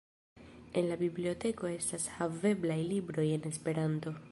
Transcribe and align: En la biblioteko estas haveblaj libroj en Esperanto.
En 0.79 0.87
la 0.91 0.97
biblioteko 1.01 1.69
estas 1.73 2.09
haveblaj 2.15 2.81
libroj 2.95 3.29
en 3.39 3.49
Esperanto. 3.53 4.19